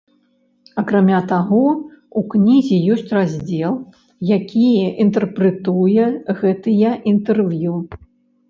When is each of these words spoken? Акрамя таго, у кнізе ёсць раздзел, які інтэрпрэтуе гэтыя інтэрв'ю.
Акрамя 0.81 1.19
таго, 1.31 1.65
у 2.21 2.23
кнізе 2.31 2.79
ёсць 2.95 3.13
раздзел, 3.17 3.77
які 4.31 4.65
інтэрпрэтуе 5.05 6.05
гэтыя 6.41 6.89
інтэрв'ю. 7.13 7.75